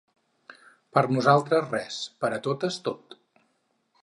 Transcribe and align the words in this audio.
Per 0.97 1.03
nosaltres 1.17 1.69
res, 1.75 2.01
per 2.25 2.35
a 2.39 2.43
totes 2.49 2.83
tot. 2.89 3.17